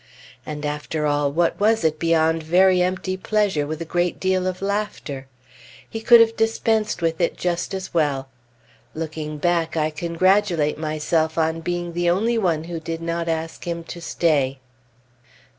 And 0.47 0.65
after 0.65 1.05
all, 1.05 1.31
what 1.31 1.59
was 1.59 1.83
it 1.83 1.99
beyond 1.99 2.41
very 2.41 2.81
empty 2.81 3.15
pleasure, 3.15 3.67
with 3.67 3.79
a 3.83 3.85
great 3.85 4.19
deal 4.19 4.47
of 4.47 4.59
laughter? 4.59 5.27
He 5.87 6.01
could 6.01 6.19
have 6.19 6.35
dispensed 6.35 7.03
with 7.03 7.21
it 7.21 7.37
just 7.37 7.71
as 7.75 7.93
well. 7.93 8.27
Looking 8.95 9.37
back, 9.37 9.77
I 9.77 9.91
congratulate 9.91 10.79
myself 10.79 11.37
on 11.37 11.61
being 11.61 11.93
the 11.93 12.09
only 12.09 12.39
one 12.39 12.63
who 12.63 12.79
did 12.79 13.03
not 13.03 13.29
ask 13.29 13.65
him 13.67 13.83
to 13.93 14.01
stay. 14.01 14.57